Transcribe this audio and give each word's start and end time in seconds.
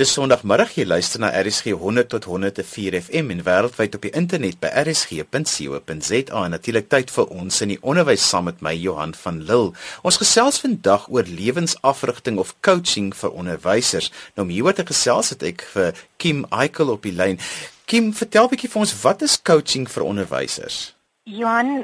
Dis 0.00 0.14
Sondagmiddag 0.16 0.70
jy 0.78 0.86
luister 0.88 1.20
na 1.20 1.28
RSG 1.28 1.74
100 1.76 2.08
tot 2.08 2.24
104 2.24 2.94
FM 3.02 3.34
en 3.34 3.42
wêreldwyd 3.44 3.98
op 3.98 4.06
die 4.06 4.12
internet 4.16 4.56
by 4.62 4.70
rsg.co.za 4.80 6.38
en 6.40 6.54
natuurlik 6.56 6.86
tyd 6.88 7.12
vir 7.12 7.34
ons 7.36 7.58
in 7.60 7.74
die 7.74 7.76
onderwys 7.84 8.24
saam 8.24 8.46
met 8.48 8.62
my 8.64 8.72
Johan 8.72 9.12
van 9.12 9.42
Lille. 9.44 9.74
Ons 10.00 10.16
gesels 10.22 10.62
vandag 10.62 11.04
oor 11.12 11.28
lewensafrigting 11.28 12.40
of 12.40 12.54
coaching 12.64 13.10
vir 13.18 13.36
onderwysers. 13.42 14.08
Nou 14.38 14.46
om 14.46 14.54
hieroor 14.54 14.78
te 14.78 14.88
gesels 14.88 15.34
het 15.34 15.44
ek 15.50 15.66
vir 15.74 16.00
Kim 16.16 16.46
Eikel 16.48 16.94
op 16.96 17.04
die 17.04 17.12
lyn. 17.12 17.36
Kim, 17.84 18.14
vertel 18.16 18.48
bietjie 18.48 18.72
vir 18.72 18.86
ons 18.86 18.96
wat 19.04 19.26
is 19.28 19.36
coaching 19.36 19.84
vir 19.84 20.08
onderwysers? 20.08 20.94
Johan, 21.28 21.82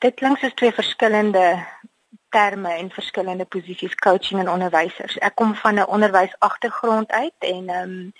dit 0.00 0.16
klink 0.16 0.40
soos 0.40 0.56
twee 0.56 0.72
verskillende 0.72 1.44
terme 2.30 2.72
en 2.72 2.90
verskillende 2.90 3.44
posisies 3.44 3.94
coaching 3.94 4.40
en 4.40 4.50
onderwysers. 4.50 5.18
Ek 5.18 5.34
kom 5.34 5.54
van 5.54 5.74
'n 5.74 5.86
onderwysagtergrond 5.96 7.10
uit 7.10 7.38
en 7.38 7.68
ehm 7.68 7.90
um, 7.90 8.12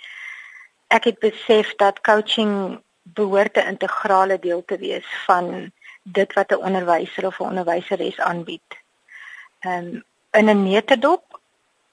ek 0.87 1.03
het 1.03 1.19
besef 1.19 1.75
dat 1.75 2.01
coaching 2.01 2.81
behoort 3.01 3.57
'n 3.57 3.67
integrale 3.67 4.39
deel 4.39 4.65
te 4.65 4.77
wees 4.77 5.07
van 5.25 5.71
dit 6.03 6.33
wat 6.33 6.51
'n 6.51 6.63
onderwyser 6.67 7.25
of 7.25 7.39
'n 7.39 7.43
onderwyseres 7.43 8.19
aanbied. 8.19 8.69
Ehm 9.59 9.73
um, 9.73 10.03
in 10.31 10.49
'n 10.49 10.63
netedop 10.63 11.39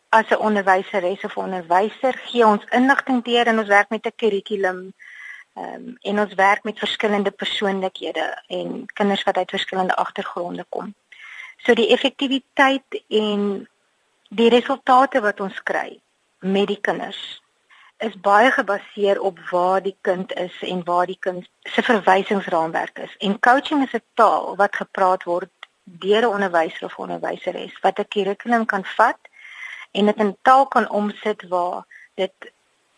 as 0.09 0.29
'n 0.29 0.45
onderwyseres 0.49 1.25
of 1.25 1.37
onderwyser 1.37 2.15
gee 2.15 2.47
ons 2.47 2.65
inligting 2.71 3.25
deur 3.25 3.47
en 3.47 3.59
ons 3.59 3.69
werk 3.69 3.89
met 3.89 4.07
'n 4.07 4.17
kurrikulum 4.17 4.93
ehm 5.55 5.75
um, 5.75 5.97
en 6.01 6.21
ons 6.21 6.35
werk 6.35 6.63
met 6.63 6.79
verskillende 6.79 7.31
persoonlikhede 7.31 8.43
en 8.47 8.87
kinders 8.87 9.23
wat 9.23 9.37
uit 9.37 9.51
verskillende 9.51 9.97
agtergronde 9.97 10.67
kom. 10.69 10.95
So 11.65 11.75
die 11.75 11.89
effektiwiteit 11.89 13.03
en 13.09 13.69
die 14.29 14.49
resultate 14.49 15.21
wat 15.21 15.41
ons 15.41 15.63
kry 15.63 16.01
met 16.41 16.69
die 16.69 16.81
kinders 16.81 17.43
is 17.99 18.15
baie 18.23 18.51
gebaseer 18.55 19.21
op 19.21 19.39
waar 19.51 19.83
die 19.83 19.97
kind 20.01 20.33
is 20.33 20.55
en 20.63 20.85
waar 20.85 21.07
die 21.07 21.19
kind 21.21 21.49
se 21.63 21.83
verwysingsraamwerk 21.83 22.99
is. 22.99 23.17
En 23.19 23.41
coaching 23.41 23.83
is 23.87 23.95
'n 23.95 24.05
taal 24.15 24.57
wat 24.57 24.77
gepraat 24.77 25.25
word 25.25 25.51
deur 25.85 26.23
'n 26.23 26.35
onderwyser 26.35 26.85
of 26.85 26.99
onderwyseres 26.99 27.81
wat 27.81 27.99
'n 27.99 28.09
kurrikulum 28.09 28.65
kan 28.67 28.85
vat 28.85 29.19
en 29.91 30.07
dit 30.07 30.17
in 30.17 30.37
taal 30.43 30.67
kan 30.67 30.91
omsit 30.91 31.49
waar 31.49 31.87
dit 32.15 32.35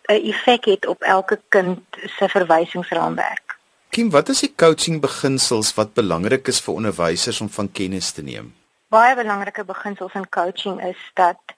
'n 0.09 0.25
effek 0.33 0.65
het 0.65 0.87
op 0.87 1.03
elke 1.03 1.41
kind 1.49 1.81
se 2.17 2.29
verwysingsraamwerk. 2.29 3.50
Kim, 3.91 4.11
wat 4.11 4.29
is 4.29 4.41
die 4.45 4.53
coaching 4.55 5.01
beginsels 5.03 5.73
wat 5.75 5.97
belangrik 5.99 6.47
is 6.47 6.61
vir 6.63 6.77
onderwysers 6.79 7.41
om 7.43 7.49
van 7.51 7.69
kennis 7.75 8.13
te 8.15 8.23
neem? 8.23 8.53
Baie 8.95 9.17
belangrike 9.19 9.65
beginsels 9.67 10.15
in 10.15 10.29
coaching 10.31 10.77
is 10.87 11.01
dat 11.19 11.55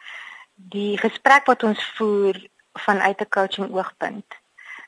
die 0.54 0.96
gesprek 0.96 1.50
wat 1.50 1.62
ons 1.68 1.82
voer 1.98 2.38
vanuit 2.86 3.20
'n 3.20 3.28
coaching 3.28 3.68
oogpunt 3.76 4.40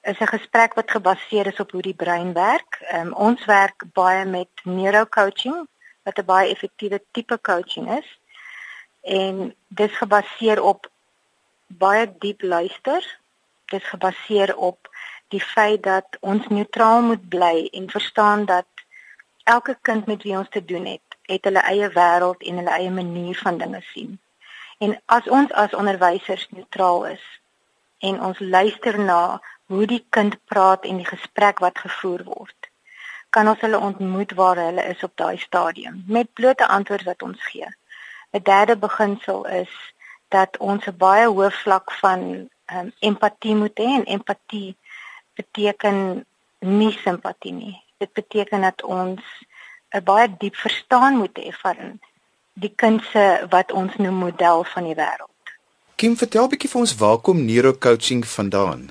is 0.05 0.21
'n 0.21 0.33
gesprek 0.37 0.75
wat 0.75 0.91
gebaseer 0.91 1.47
is 1.47 1.61
op 1.61 1.71
hoe 1.71 1.83
die 1.83 2.01
brein 2.05 2.33
werk. 2.33 2.81
Um, 2.93 3.13
ons 3.13 3.45
werk 3.45 3.85
baie 3.93 4.25
met 4.25 4.49
neurocoaching 4.63 5.69
wat 6.03 6.19
'n 6.19 6.25
baie 6.25 6.49
effektiewe 6.49 7.03
tipe 7.13 7.39
coaching 7.41 7.99
is. 7.99 8.19
En 9.03 9.55
dit 9.69 9.91
is 9.91 9.97
gebaseer 9.97 10.63
op 10.63 10.91
baie 11.67 12.15
diep 12.19 12.43
luister. 12.43 13.19
Dit 13.65 13.83
is 13.83 13.89
gebaseer 13.89 14.57
op 14.57 14.89
die 15.29 15.41
feit 15.41 15.83
dat 15.83 16.17
ons 16.21 16.47
neutraal 16.49 17.03
moet 17.03 17.29
bly 17.29 17.69
en 17.73 17.91
verstaan 17.91 18.45
dat 18.45 18.67
elke 19.45 19.77
kind 19.83 20.07
met 20.07 20.23
wie 20.23 20.37
ons 20.37 20.49
te 20.51 20.65
doen 20.65 20.87
het, 20.87 21.17
het 21.23 21.45
hulle 21.45 21.63
eie 21.69 21.89
wêreld 21.89 22.45
en 22.49 22.61
hulle 22.61 22.77
eie 22.77 22.91
manier 22.91 23.39
van 23.39 23.59
dinge 23.59 23.81
sien. 23.93 24.19
En 24.79 25.01
as 25.07 25.29
ons 25.29 25.53
as 25.53 25.75
onderwysers 25.75 26.47
neutraal 26.51 27.07
is 27.07 27.25
en 27.99 28.21
ons 28.21 28.39
luister 28.39 28.99
na 29.01 29.41
hoe 29.67 29.87
die 29.87 30.05
kind 30.11 30.37
praat 30.45 30.85
en 30.85 31.01
die 31.01 31.09
gesprek 31.09 31.61
wat 31.65 31.79
gevoer 31.79 32.25
word, 32.25 32.71
kan 33.31 33.49
ons 33.49 33.61
hulle 33.65 33.79
ontmoet 33.79 34.35
waar 34.39 34.61
hulle 34.61 34.85
is 34.93 35.03
op 35.03 35.17
daai 35.21 35.39
stadium 35.39 36.03
met 36.07 36.33
blote 36.33 36.67
antwoorde 36.67 37.05
wat 37.05 37.23
ons 37.23 37.47
gee. 37.51 37.69
'n 38.35 38.43
Derde 38.43 38.77
beginsel 38.77 39.47
is 39.47 39.73
dat 40.29 40.57
ons 40.59 40.87
'n 40.87 40.97
baie 40.97 41.27
hoë 41.29 41.51
vlak 41.63 41.93
van 42.03 42.21
um, 42.77 42.93
empatie 42.99 43.55
moet 43.55 43.79
hê 43.79 43.89
en 43.99 44.05
empatie 44.17 44.77
beteken 45.35 46.25
nie 46.59 46.93
simpatie 47.03 47.53
nie. 47.53 47.83
Dit 47.99 48.13
beteken 48.13 48.61
dat 48.61 48.83
ons 48.83 49.21
'n 49.95 50.03
baie 50.05 50.29
diep 50.39 50.57
verstaan 50.57 51.17
moet 51.17 51.39
hê 51.39 51.53
van 51.63 52.01
die 52.53 52.73
kind 52.77 53.03
se 53.13 53.47
wat 53.51 53.73
ons 53.73 53.97
noem 53.97 54.15
model 54.15 54.65
van 54.65 54.85
die 54.85 54.95
wêreld. 54.95 55.31
Kim, 55.95 56.17
vertel 56.17 56.45
'n 56.45 56.49
bietjie 56.49 56.71
vir 56.71 56.81
ons 56.81 56.95
waar 56.95 57.19
kom 57.19 57.45
neurocoaching 57.45 58.27
vandaan? 58.27 58.91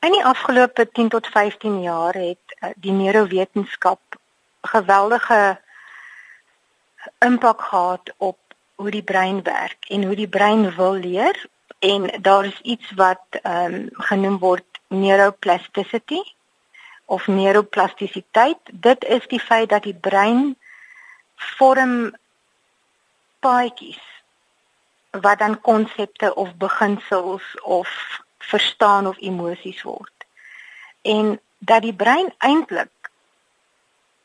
In 0.00 0.12
die 0.12 0.24
afgelope 0.24 0.88
10 0.92 1.08
tot 1.08 1.26
15 1.26 1.82
jaar 1.82 2.14
het 2.14 2.46
uh, 2.60 2.68
die 2.76 2.92
neurowetenskap 2.92 4.00
geweldige 4.60 5.60
impak 7.18 7.60
gehad 7.60 8.14
op 8.16 8.38
hoe 8.74 8.90
die 8.90 9.02
brein 9.02 9.42
werk 9.42 9.84
en 9.88 10.04
hoe 10.04 10.16
die 10.16 10.28
brein 10.28 10.74
wil 10.74 10.92
leer 10.92 11.46
en 11.78 12.22
daar 12.22 12.44
is 12.44 12.60
iets 12.62 12.92
wat 12.96 13.22
ehm 13.42 13.74
um, 13.74 13.88
genoem 13.92 14.38
word 14.38 14.71
neuroplasticity 14.92 16.22
of 17.04 17.26
neuroplastisiteit. 17.26 18.58
Dit 18.72 19.04
is 19.04 19.26
die 19.28 19.40
feit 19.40 19.68
dat 19.68 19.82
die 19.82 19.96
brein 19.96 20.56
vorm 21.36 22.14
paadjies 23.40 24.02
wat 25.10 25.38
dan 25.38 25.60
konsepte 25.60 26.34
of 26.34 26.54
beginsels 26.56 27.60
of 27.62 27.88
verstaan 28.38 29.06
of 29.06 29.18
emosies 29.18 29.82
word. 29.82 30.26
En 31.02 31.40
dat 31.58 31.82
die 31.82 31.94
brein 31.94 32.32
eintlik 32.38 33.10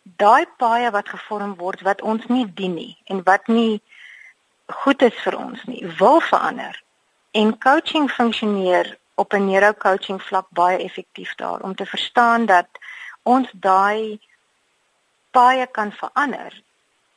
daai 0.01 0.45
paaie 0.57 0.91
wat 0.91 1.09
gevorm 1.09 1.55
word 1.55 1.81
wat 1.81 2.01
ons 2.01 2.25
nie 2.31 2.45
dien 2.53 2.73
nie 2.73 2.97
en 3.05 3.23
wat 3.23 3.47
nie 3.47 3.81
goed 4.83 5.01
is 5.01 5.17
vir 5.23 5.37
ons 5.37 5.63
nie, 5.63 5.83
wil 5.99 6.19
verander. 6.19 6.83
En 7.31 7.57
coaching 7.57 8.11
funksioneer 8.11 8.97
op 9.21 9.33
'n 9.33 9.45
neurocoaching 9.45 10.21
vlak 10.21 10.47
baie 10.49 10.77
effektief 10.77 11.35
daar 11.35 11.59
om 11.61 11.75
te 11.75 11.85
verstaan 11.85 12.45
dat 12.45 12.67
ons 13.23 13.49
daai 13.53 14.19
paaie 15.31 15.67
kan 15.77 15.91
verander 15.91 16.61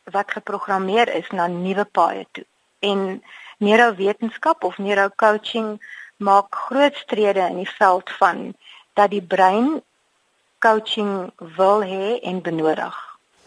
wat 0.04 0.32
geprogrammeer 0.36 1.14
is 1.14 1.28
na 1.30 1.46
nuwe 1.46 1.84
paaie 1.84 2.26
toe. 2.32 2.46
En 2.78 3.22
neurowetenskap 3.58 4.64
of 4.64 4.78
neurocoaching 4.78 5.68
maak 6.16 6.54
groot 6.54 6.96
strede 6.96 7.44
in 7.52 7.56
die 7.56 7.72
veld 7.78 8.10
van 8.18 8.54
dat 8.92 9.10
die 9.10 9.22
brein 9.22 9.82
coaching 10.58 11.32
wil 11.56 11.84
hê 11.84 12.18
en 12.20 12.42
benodig. 12.44 12.96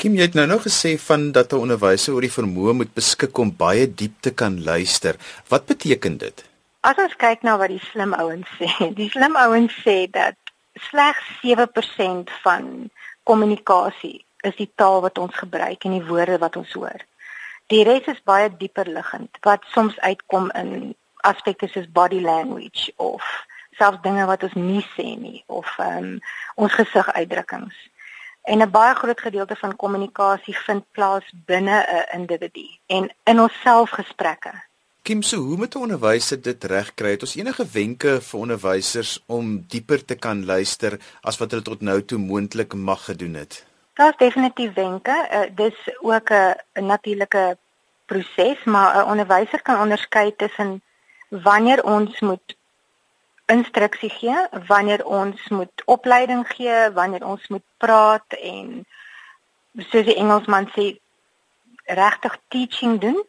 Kim, 0.02 0.16
jy 0.18 0.26
het 0.26 0.38
nou 0.38 0.48
nog 0.50 0.66
gesê 0.66 0.96
van 1.00 1.32
dat 1.32 1.54
'n 1.54 1.64
onderwyser 1.66 2.14
oor 2.14 2.26
die 2.26 2.38
vermoë 2.40 2.74
moet 2.74 2.94
beskik 2.94 3.38
om 3.38 3.56
baie 3.56 3.94
diep 3.94 4.16
te 4.20 4.32
kan 4.34 4.64
luister. 4.64 5.16
Wat 5.48 5.66
beteken 5.66 6.18
dit? 6.18 6.53
As 6.84 6.98
ons 7.00 7.14
kyk 7.16 7.46
na 7.48 7.54
wat 7.56 7.72
die 7.72 7.80
slim 7.80 8.12
ouens 8.20 8.50
sê, 8.60 8.68
die 9.00 9.08
slim 9.08 9.38
ouens 9.40 9.72
sê 9.86 10.04
dat 10.12 10.36
slegs 10.90 11.24
7% 11.40 12.34
van 12.44 12.66
kommunikasie 13.24 14.18
is 14.44 14.58
die 14.58 14.68
taal 14.76 15.00
wat 15.06 15.22
ons 15.24 15.38
gebruik 15.40 15.86
en 15.88 15.96
die 15.96 16.04
woorde 16.10 16.36
wat 16.42 16.58
ons 16.60 16.74
hoor. 16.76 17.06
Die 17.72 17.86
res 17.88 18.10
is 18.12 18.20
baie 18.28 18.50
dieper 18.60 18.92
liggend 18.98 19.40
wat 19.48 19.64
soms 19.72 19.96
uitkom 20.04 20.50
in 20.60 20.92
aspekte 21.24 21.70
soos 21.72 21.88
body 21.88 22.20
language 22.20 22.92
of 23.08 23.24
selfs 23.80 24.04
dinge 24.04 24.28
wat 24.28 24.44
ons 24.44 24.60
nie 24.60 24.84
sê 24.98 25.08
nie 25.22 25.40
of 25.48 25.72
um, 25.80 26.18
ons 26.60 26.76
gesigsuitdrukkings. 26.82 27.80
En 28.44 28.60
'n 28.60 28.72
baie 28.76 29.00
groot 29.00 29.24
gedeelte 29.30 29.56
van 29.56 29.80
kommunikasie 29.86 30.58
vind 30.68 30.84
plaas 30.92 31.32
binne 31.48 31.80
'n 31.80 32.20
individu 32.20 32.68
en 32.88 33.10
in 33.24 33.40
ons 33.40 33.62
selfgesprekke. 33.64 34.52
Kim, 35.04 35.22
so 35.22 35.38
hoe 35.38 35.58
moet 35.58 35.76
'n 35.76 35.84
onderwyser 35.86 36.42
dit 36.42 36.64
regkry? 36.64 37.10
Het 37.10 37.22
ons 37.22 37.36
enige 37.36 37.66
wenke 37.72 38.22
vir 38.22 38.40
onderwysers 38.40 39.24
om 39.26 39.66
dieper 39.68 40.06
te 40.06 40.16
kan 40.16 40.46
luister 40.46 41.00
as 41.22 41.38
wat 41.38 41.52
hulle 41.52 41.64
tot 41.64 41.82
nou 41.82 42.06
toe 42.06 42.18
moontlik 42.18 42.74
mag 42.74 43.04
gedoen 43.06 43.34
het? 43.34 43.66
Daar's 43.94 44.18
definitief 44.18 44.74
wenke. 44.74 45.16
Uh, 45.32 45.56
dis 45.56 45.76
ook 46.00 46.30
'n 46.30 46.86
natuurlike 46.86 47.58
proses, 48.06 48.64
maar 48.64 48.96
'n 48.96 49.10
onderwyser 49.10 49.62
kan 49.62 49.82
onderskei 49.82 50.36
tussen 50.36 50.82
wanneer 51.30 51.84
ons 51.84 52.20
moet 52.20 52.56
instruksie 53.46 54.10
gee, 54.10 54.48
wanneer 54.68 55.06
ons 55.06 55.50
moet 55.50 55.82
opleiding 55.86 56.48
gee, 56.48 56.92
wanneer 56.94 57.26
ons 57.26 57.48
moet 57.48 57.68
praat 57.78 58.28
en 58.28 58.86
soos 59.78 60.06
die 60.06 60.16
Engelsman 60.16 60.72
sê 60.76 60.98
regtig 61.86 62.38
teaching 62.48 63.00
doen 63.02 63.24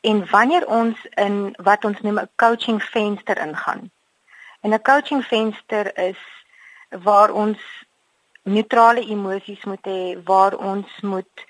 en 0.00 0.30
wanneer 0.30 0.66
ons 0.66 0.96
in 1.14 1.56
wat 1.62 1.84
ons 1.84 2.00
noem 2.00 2.18
'n 2.18 2.30
coaching 2.36 2.82
venster 2.82 3.38
ingaan. 3.38 3.90
En 4.60 4.72
'n 4.72 4.82
coaching 4.82 5.24
venster 5.24 5.98
is 5.98 6.20
waar 6.88 7.30
ons 7.32 7.58
neutrale 8.42 9.04
emosies 9.06 9.64
moet 9.64 9.84
hê, 9.86 10.22
waar 10.24 10.56
ons 10.56 11.00
moet 11.00 11.46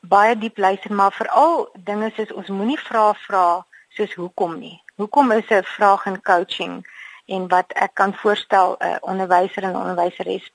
baie 0.00 0.38
diep 0.38 0.58
luister, 0.58 0.92
maar 0.92 1.12
veral 1.12 1.68
dinge 1.74 2.10
soos 2.14 2.32
ons 2.32 2.48
moenie 2.48 2.80
vra 2.80 3.14
vra 3.14 3.66
soos 3.88 4.14
hoekom 4.14 4.58
nie. 4.58 4.82
Hoekom 4.96 5.32
is 5.32 5.48
'n 5.50 5.62
vraag 5.62 6.06
in 6.06 6.22
coaching 6.22 6.86
en 7.26 7.48
wat 7.48 7.72
ek 7.72 7.94
kan 7.94 8.14
voorstel 8.14 8.76
'n 8.78 8.84
uh, 8.86 8.96
onderwyser 9.00 9.62
en 9.62 9.76
onderwyseres 9.76 10.52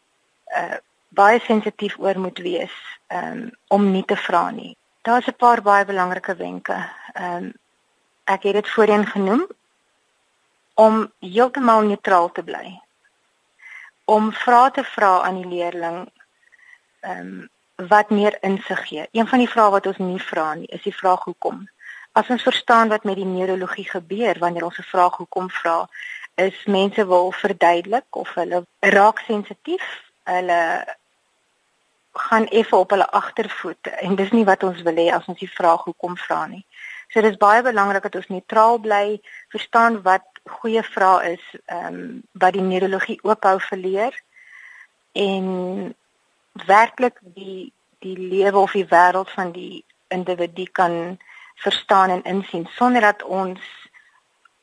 uh, 0.55 0.77
baie 1.09 1.39
sensitief 1.39 1.97
oor 1.99 2.19
moet 2.19 2.37
wees 2.37 2.75
um, 3.07 3.51
om 3.67 3.91
nie 3.91 4.05
te 4.05 4.15
vra 4.15 4.49
nie. 4.49 4.77
Daar's 5.01 5.27
'n 5.27 5.35
paar 5.35 5.61
baie 5.61 5.85
belangrike 5.85 6.35
wenke. 6.35 6.89
Um, 7.13 7.53
ek 8.23 8.43
het 8.43 8.53
dit 8.53 8.69
voorheen 8.69 9.05
genoem 9.05 9.47
om 10.73 11.11
heeltemal 11.19 11.81
neutraal 11.81 12.31
te 12.31 12.43
bly. 12.43 12.81
Om 14.05 14.33
vrae 14.33 14.71
te 14.71 14.83
vra 14.83 15.21
aan 15.21 15.41
die 15.41 15.47
leerling 15.47 16.11
ehm 16.99 17.19
um, 17.19 17.49
wat 17.87 18.09
meer 18.09 18.37
insig 18.41 18.87
gee. 18.87 19.07
Een 19.11 19.27
van 19.27 19.39
die 19.39 19.49
vrae 19.49 19.69
wat 19.69 19.85
ons 19.85 19.97
nie 19.97 20.21
vra 20.21 20.53
nie, 20.53 20.67
is 20.67 20.81
die 20.81 20.95
vraag 20.95 21.23
hoekom. 21.23 21.69
As 22.11 22.27
ons 22.29 22.43
verstaan 22.43 22.89
wat 22.89 23.03
met 23.03 23.15
die 23.15 23.25
neurologie 23.25 23.89
gebeur 23.89 24.39
wanneer 24.39 24.63
ons 24.63 24.77
'n 24.77 24.91
vraag 24.93 25.15
hoekom 25.17 25.49
vra, 25.49 25.89
is 26.35 26.65
mense 26.65 27.05
wil 27.07 27.31
verduidelik 27.31 28.15
of 28.15 28.33
hulle 28.33 28.65
raak 28.79 29.19
sensitief, 29.19 30.03
hulle 30.23 30.85
gaan 32.31 32.47
effe 32.47 32.75
op 32.75 32.93
hulle 32.95 33.09
agtervoet 33.11 33.87
en 33.99 34.15
dis 34.15 34.31
nie 34.31 34.45
wat 34.47 34.63
ons 34.63 34.81
wil 34.87 34.99
hê 35.03 35.09
as 35.11 35.25
ons 35.27 35.39
die 35.39 35.51
vraag 35.51 35.83
hoekom 35.83 36.15
vra 36.17 36.45
nie. 36.47 36.63
So 37.11 37.19
dis 37.21 37.35
baie 37.39 37.59
belangrik 37.65 38.05
dat 38.07 38.15
ons 38.15 38.29
neutraal 38.31 38.79
bly, 38.79 39.19
verstaan 39.51 39.97
wat 40.05 40.23
goeie 40.59 40.83
vrae 40.93 41.33
is, 41.33 41.43
ehm 41.65 41.97
um, 41.97 42.21
wat 42.39 42.55
die 42.55 42.63
neurologie 42.63 43.19
oophou 43.27 43.57
verleer 43.67 44.15
en 45.11 45.47
werklik 46.71 47.19
die 47.35 47.73
die 47.99 48.15
lewe 48.17 48.57
of 48.57 48.71
die 48.79 48.87
wêreld 48.87 49.29
van 49.35 49.51
die 49.51 49.83
individu 50.07 50.65
kan 50.71 51.19
verstaan 51.55 52.09
en 52.09 52.23
insien 52.23 52.67
sonder 52.77 53.01
dat 53.01 53.23
ons 53.23 53.59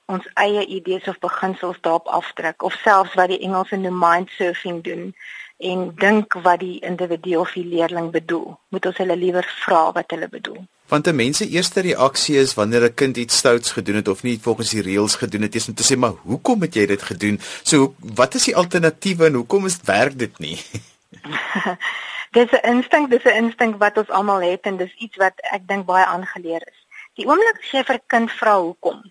ons 0.08 0.24
eie 0.40 0.64
idees 0.66 1.08
of 1.08 1.18
beginsels 1.18 1.80
daarop 1.84 2.08
afdruk 2.08 2.62
of 2.62 2.80
selfs 2.80 3.14
wat 3.14 3.28
die 3.28 3.42
Engelse 3.44 3.76
noem 3.76 3.98
mind 4.00 4.30
surfing 4.30 4.80
doen 4.84 5.12
en 5.58 5.92
dink 5.98 6.34
wat 6.42 6.60
die 6.62 6.78
individu 6.86 7.36
of 7.36 7.52
die 7.52 7.66
leerling 7.66 8.10
bedoel. 8.14 8.58
Moet 8.68 8.86
ons 8.86 8.96
hulle 9.02 9.16
liewer 9.16 9.46
vra 9.64 9.88
wat 9.92 10.10
hulle 10.14 10.28
bedoel. 10.30 10.60
Want 10.88 11.06
'n 11.06 11.16
mens 11.16 11.36
se 11.36 11.48
eerste 11.48 11.80
reaksie 11.80 12.36
is 12.36 12.54
wanneer 12.54 12.82
'n 12.84 12.94
kind 12.94 13.16
iets 13.16 13.36
stouts 13.36 13.72
gedoen 13.72 13.94
het 13.94 14.08
of 14.08 14.22
nie 14.22 14.38
volgens 14.40 14.70
die 14.70 14.82
reëls 14.82 15.14
gedoen 15.14 15.42
het, 15.42 15.54
is 15.54 15.68
om 15.68 15.74
te 15.74 15.82
sê, 15.82 15.98
"Maar 15.98 16.14
hoekom 16.22 16.60
het 16.60 16.74
jy 16.74 16.86
dit 16.86 17.02
gedoen?" 17.02 17.40
So, 17.62 17.94
wat 17.98 18.34
is 18.34 18.44
die 18.44 18.56
alternatiewe 18.56 19.26
en 19.26 19.34
hoekom 19.34 19.66
is 19.66 19.78
werk 19.84 20.18
dit 20.18 20.38
nie? 20.38 20.58
dis 22.36 22.50
'n 22.50 22.66
instink, 22.68 23.10
dis 23.10 23.24
'n 23.24 23.44
instink 23.44 23.78
wat 23.78 23.98
ons 23.98 24.10
almal 24.10 24.40
het 24.40 24.60
en 24.62 24.76
dis 24.76 24.94
iets 24.98 25.16
wat 25.16 25.34
ek 25.50 25.68
dink 25.68 25.86
baie 25.86 26.04
aangeleer 26.04 26.62
is. 26.66 26.86
Die 27.14 27.26
oomblik 27.26 27.58
as 27.58 27.70
jy 27.70 27.84
vir 27.84 27.94
'n 27.94 28.06
kind 28.06 28.30
vra 28.32 28.60
hoekom, 28.60 29.02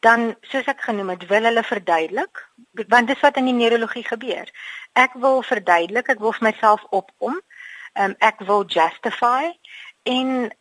dan 0.00 0.36
soos 0.42 0.66
ek 0.66 0.80
genoem 0.80 1.08
het, 1.08 1.26
wil 1.26 1.42
hulle 1.42 1.62
verduidelik, 1.62 2.48
want 2.88 3.08
dis 3.08 3.20
wat 3.20 3.36
in 3.36 3.44
die 3.44 3.56
neurologie 3.56 4.04
gebeur. 4.04 4.50
Ek 4.92 5.12
wil 5.14 5.42
verduidelik, 5.42 6.08
ek 6.08 6.20
wil 6.20 6.32
vir 6.32 6.48
myself 6.50 6.84
opkom, 6.90 7.40
um, 7.94 8.14
ek 8.18 8.40
wil 8.48 8.64
justify 8.64 9.52
en 10.02 10.52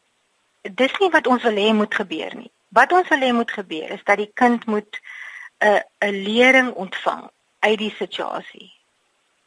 dis 0.61 0.97
nie 0.99 1.11
wat 1.13 1.27
ons 1.27 1.43
wil 1.43 1.59
hê 1.59 1.73
moet 1.73 1.95
gebeur 1.95 2.35
nie. 2.35 2.51
Wat 2.75 2.91
ons 2.91 3.07
wil 3.07 3.23
hê 3.23 3.31
moet 3.33 3.51
gebeur 3.51 3.91
is 3.95 4.03
dat 4.03 4.17
die 4.17 4.31
kind 4.33 4.65
moet 4.65 5.01
'n 5.59 5.83
'n 6.01 6.23
lering 6.23 6.71
ontvang 6.73 7.29
uit 7.59 7.77
die 7.77 7.93
situasie. 7.97 8.73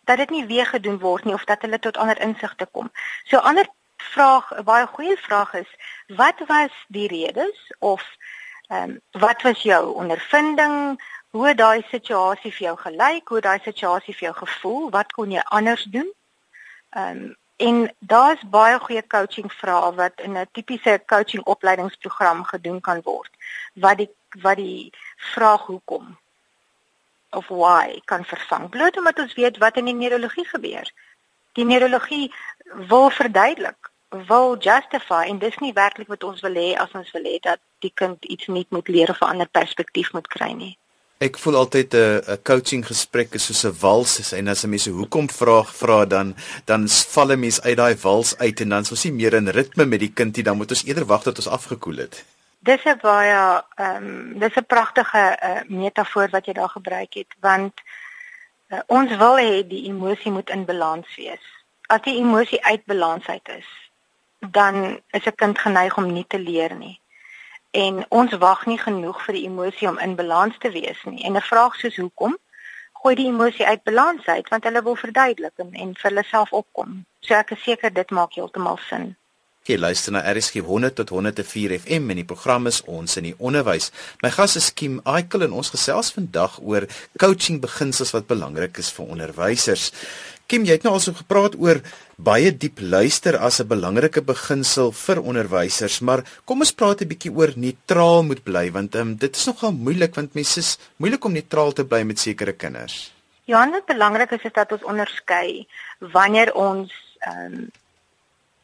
Dat 0.04 0.16
dit 0.16 0.30
nie 0.30 0.46
weer 0.46 0.66
gedoen 0.66 0.98
word 0.98 1.24
nie 1.24 1.34
of 1.34 1.44
dat 1.44 1.62
hulle 1.62 1.78
tot 1.78 1.96
ander 1.96 2.20
insigte 2.20 2.66
kom. 2.66 2.90
So 3.24 3.36
ander 3.36 3.66
vraag, 3.96 4.50
'n 4.52 4.64
baie 4.64 4.86
goeie 4.86 5.16
vraag 5.16 5.54
is, 5.54 5.70
wat 6.06 6.38
was 6.46 6.72
die 6.88 7.08
redes 7.08 7.72
of 7.78 8.02
ehm 8.68 8.90
um, 8.90 9.00
wat 9.10 9.42
was 9.42 9.62
jou 9.62 9.94
ondervinding? 9.94 11.02
Hoe 11.30 11.54
daai 11.54 11.82
situasie 11.90 12.52
vir 12.52 12.66
jou 12.66 12.76
gelyk? 12.76 13.28
Hoe 13.28 13.40
daai 13.40 13.58
situasie 13.64 14.14
vir 14.14 14.28
jou 14.28 14.36
gevoel? 14.44 14.90
Wat 14.90 15.12
kon 15.12 15.30
jy 15.30 15.42
anders 15.44 15.84
doen? 15.84 16.12
Ehm 16.90 17.16
um, 17.16 17.36
En 17.58 17.94
daar's 17.98 18.42
baie 18.46 18.78
goeie 18.78 19.06
coaching 19.06 19.52
vrae 19.52 19.94
wat 19.94 20.20
in 20.26 20.38
'n 20.38 20.48
tipiese 20.52 21.02
coaching 21.06 21.44
opleidingsprogram 21.44 22.44
gedoen 22.44 22.80
kan 22.80 23.00
word. 23.02 23.30
Wat 23.72 23.96
die 23.96 24.10
wat 24.42 24.56
die 24.56 24.92
vraag 25.16 25.66
hoekom 25.66 26.18
of 27.30 27.48
why 27.48 28.00
kan 28.04 28.24
vervang 28.24 28.68
bloot 28.68 28.96
omdat 28.96 29.18
ons 29.18 29.34
weet 29.34 29.58
wat 29.58 29.76
in 29.76 29.84
die 29.84 29.94
neurologie 29.94 30.46
gebeur. 30.48 30.92
Die 31.52 31.64
neurologie 31.64 32.34
wil 32.88 33.10
verduidelik, 33.10 33.90
wil 34.08 34.56
justify 34.58 35.24
en 35.26 35.38
dis 35.38 35.58
nie 35.58 35.72
werklik 35.72 36.08
wat 36.08 36.24
ons 36.24 36.40
wil 36.40 36.54
hê 36.54 36.76
as 36.76 36.92
ons 36.92 37.10
wil 37.10 37.24
hê 37.24 37.38
dat 37.40 37.60
die 37.78 37.92
kind 37.94 38.24
iets 38.24 38.46
nuut 38.46 38.70
moet 38.70 38.88
leer 38.88 39.10
of 39.10 39.20
'n 39.20 39.30
ander 39.34 39.48
perspektief 39.48 40.12
moet 40.12 40.26
kry 40.26 40.52
nie. 40.52 40.78
Ek 41.18 41.34
voel 41.42 41.56
altyd 41.58 41.94
'n 41.98 42.22
'n 42.32 42.42
coaching 42.48 42.84
gesprek 42.86 43.32
is 43.34 43.46
soos 43.46 43.64
'n 43.66 43.78
wals 43.82 44.32
en 44.32 44.48
as 44.48 44.62
'n 44.64 44.70
mens 44.70 44.82
se 44.82 44.90
hoekom 44.90 45.26
vra 45.38 45.64
vra 45.64 46.04
dan 46.04 46.36
dan 46.64 46.88
val 46.88 47.32
'n 47.32 47.40
mens 47.40 47.60
uit 47.60 47.76
daai 47.76 47.96
wals 48.04 48.38
uit 48.38 48.60
en 48.60 48.68
dan 48.68 48.82
is 48.82 48.90
ons 48.90 49.04
nie 49.04 49.12
meer 49.12 49.34
in 49.34 49.48
ritme 49.48 49.84
met 49.84 50.00
die 50.00 50.12
kindie 50.12 50.44
dan 50.44 50.56
moet 50.56 50.70
ons 50.70 50.84
eerder 50.84 51.06
wag 51.06 51.22
tot 51.22 51.36
ons 51.36 51.48
afgekoel 51.48 51.96
het. 51.96 52.24
Dis 52.58 52.84
'n 52.84 52.98
baie 53.02 53.62
ehm 53.74 53.96
um, 53.96 54.38
dis 54.38 54.56
'n 54.56 54.66
pragtige 54.66 55.24
uh, 55.42 55.60
metafoor 55.66 56.28
wat 56.30 56.46
jy 56.46 56.52
daar 56.52 56.74
gebruik 56.78 57.14
het 57.14 57.34
want 57.40 57.74
uh, 58.70 58.78
ons 58.86 59.10
wil 59.16 59.36
hê 59.38 59.66
die 59.66 59.84
emosie 59.90 60.30
moet 60.30 60.50
in 60.50 60.64
balans 60.64 61.08
wees. 61.16 61.44
As 61.88 62.00
die 62.02 62.18
emosie 62.22 62.64
uit 62.64 62.84
balans 62.84 63.26
uit 63.26 63.48
is, 63.58 63.68
dan 64.38 65.00
is 65.10 65.26
'n 65.26 65.34
kind 65.34 65.58
geneig 65.58 65.96
om 65.96 66.12
nie 66.12 66.26
te 66.28 66.38
leer 66.38 66.74
nie 66.74 67.00
en 67.70 68.04
ons 68.08 68.36
wag 68.38 68.66
nie 68.66 68.78
genoeg 68.78 69.24
vir 69.24 69.34
die 69.34 69.44
emosie 69.46 69.88
om 69.88 69.98
in 69.98 70.16
balans 70.16 70.56
te 70.58 70.70
wees 70.70 71.00
nie. 71.04 71.24
En 71.24 71.36
'n 71.36 71.40
vraag 71.40 71.74
soos 71.76 71.96
hoekom 71.96 72.36
gooi 73.02 73.14
die 73.14 73.28
emosie 73.30 73.66
uit 73.66 73.82
balans 73.82 74.26
uit 74.26 74.48
want 74.48 74.64
hulle 74.64 74.82
wil 74.82 74.96
verduidelik 74.96 75.52
en, 75.56 75.72
en 75.72 75.94
vir 75.94 76.10
hulle 76.10 76.24
self 76.30 76.52
opkom. 76.52 77.04
So 77.20 77.34
ek 77.34 77.54
is 77.56 77.62
seker 77.62 77.94
dit 77.94 78.10
maak 78.10 78.34
heeltemal 78.34 78.78
sin. 78.88 79.14
Jy 79.68 79.76
luister 79.76 80.14
na 80.14 80.22
RSG 80.24 80.62
100 80.64 80.94
tot 80.96 81.10
104 81.12 81.74
FM 81.82 82.08
en 82.08 82.16
die 82.16 82.24
program 82.24 82.66
is 82.70 82.80
ons 82.88 83.18
in 83.20 83.26
die 83.28 83.34
onderwys. 83.36 83.90
My 84.24 84.30
gas 84.32 84.56
is 84.56 84.70
Kim 84.72 84.96
Aikel 85.04 85.44
en 85.44 85.52
ons 85.52 85.68
gesels 85.74 86.08
vandag 86.16 86.56
oor 86.64 86.86
coaching 87.20 87.60
beginsels 87.60 88.14
wat 88.16 88.30
belangrik 88.30 88.80
is 88.80 88.88
vir 88.96 89.12
onderwysers. 89.12 89.90
Kim, 90.48 90.62
jy 90.64 90.78
het 90.78 90.84
nou 90.86 90.94
al 90.96 91.02
so 91.04 91.12
gepraat 91.12 91.58
oor 91.60 91.82
baie 92.16 92.48
diep 92.62 92.78
luister 92.80 93.36
as 93.36 93.60
'n 93.60 93.68
belangrike 93.68 94.22
beginsel 94.24 94.92
vir 94.92 95.20
onderwysers, 95.20 96.00
maar 96.00 96.24
kom 96.46 96.60
ons 96.64 96.72
praat 96.72 97.02
'n 97.02 97.08
bietjie 97.08 97.32
oor 97.36 97.52
neutraal 97.54 98.22
moet 98.24 98.42
bly 98.42 98.70
want 98.72 98.94
um, 98.94 99.14
dit 99.16 99.36
is 99.36 99.44
nogal 99.46 99.72
moeilik 99.72 100.14
want 100.14 100.34
mense 100.34 100.58
is 100.58 100.78
moeilik 100.96 101.24
om 101.24 101.32
neutraal 101.32 101.72
te 101.72 101.84
bly 101.84 102.02
met 102.02 102.18
sekere 102.18 102.52
kinders. 102.52 103.12
Ja, 103.44 103.66
dit 103.66 103.84
belangrik 103.86 104.30
is, 104.30 104.42
is 104.42 104.52
dat 104.52 104.72
ons 104.72 104.84
onderskei 104.84 105.66
wanneer 105.98 106.54
ons 106.54 106.92
um, 107.28 107.70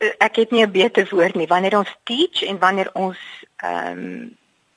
ek 0.00 0.36
het 0.36 0.50
nie 0.50 0.64
'n 0.64 0.72
beter 0.72 1.08
woord 1.10 1.34
nie, 1.34 1.46
wanneer 1.46 1.76
ons 1.78 1.96
teach 2.04 2.42
en 2.42 2.58
wanneer 2.58 2.90
ons 2.94 3.18
ehm 3.56 3.98
um, 3.98 4.36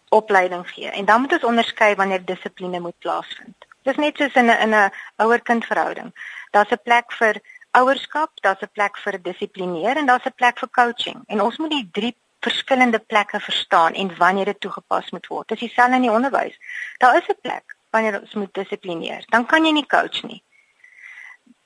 opleiding 0.09 0.67
gee. 0.69 0.89
En 0.89 1.05
dan 1.05 1.21
moet 1.21 1.33
ons 1.33 1.43
onderskei 1.43 1.95
wanneer 1.95 2.25
dissipline 2.25 2.79
moet 2.79 2.99
plaasvind. 2.99 3.66
Dis 3.87 3.99
net 4.03 4.17
soos 4.19 4.35
in 4.35 4.49
'n 4.51 4.61
in 4.65 4.73
'n 4.75 4.91
ouer-kind 5.23 5.65
verhouding. 5.65 6.09
Daar's 6.51 6.71
'n 6.71 6.83
plek 6.83 7.11
vir 7.19 7.35
ouerskap, 7.71 8.31
daar's 8.41 8.61
'n 8.61 8.73
plek 8.73 8.97
vir 8.97 9.21
dissiplineer 9.21 9.97
en 9.97 10.05
daar's 10.05 10.25
'n 10.25 10.35
plek 10.35 10.59
vir 10.59 10.69
coaching. 10.69 11.23
En 11.27 11.41
ons 11.41 11.57
moet 11.57 11.71
die 11.71 11.89
drie 11.91 12.15
verskillende 12.39 12.99
plekke 12.99 13.39
verstaan 13.39 13.93
en 13.93 14.17
wanneer 14.17 14.45
dit 14.45 14.59
toegepas 14.59 15.09
moet 15.11 15.27
word. 15.27 15.47
Dis 15.47 15.59
dieselfde 15.59 15.95
in 15.95 16.01
die 16.01 16.11
onderwys. 16.11 16.57
Daar 16.97 17.17
is 17.17 17.27
'n 17.27 17.41
plek 17.41 17.75
wanneer 17.89 18.21
ons 18.21 18.33
moet 18.33 18.53
dissiplineer. 18.53 19.23
Dan 19.25 19.45
kan 19.45 19.65
jy 19.65 19.71
nie 19.71 19.85
coach 19.85 20.23
nie. 20.23 20.43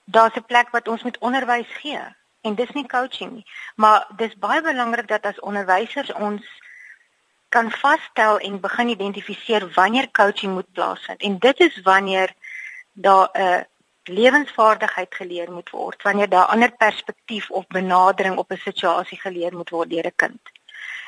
Daar's 0.06 0.36
'n 0.36 0.46
plek 0.46 0.70
wat 0.70 0.88
ons 0.88 1.04
moet 1.04 1.18
onderwys 1.18 1.72
gee 1.82 2.04
en 2.42 2.56
dis 2.56 2.72
nie 2.72 2.88
coaching 2.88 3.32
nie. 3.32 3.46
Maar 3.76 4.08
dis 4.16 4.38
baie 4.38 4.62
belangrik 4.62 5.08
dat 5.08 5.26
as 5.26 5.40
onderwysers 5.40 6.14
ons 6.14 6.42
kan 7.52 7.72
vasstel 7.72 8.40
en 8.40 8.60
begin 8.60 8.90
identifiseer 8.90 9.68
wanneer 9.76 10.12
coaching 10.12 10.54
moet 10.54 10.72
plaasvind. 10.72 11.22
En 11.22 11.38
dit 11.40 11.60
is 11.60 11.82
wanneer 11.84 12.34
daar 12.94 13.30
'n 13.34 13.66
lewensvaardigheid 14.04 15.16
geleer 15.16 15.52
moet 15.52 15.70
word 15.70 16.04
wanneer 16.04 16.30
daar 16.30 16.48
'n 16.48 16.52
ander 16.54 16.72
perspektief 16.72 17.50
of 17.50 17.68
benadering 17.68 18.38
op 18.38 18.52
'n 18.52 18.58
situasie 18.58 19.20
geleer 19.20 19.56
moet 19.56 19.70
word 19.70 19.90
deur 19.90 20.06
'n 20.06 20.16
kind. 20.16 20.42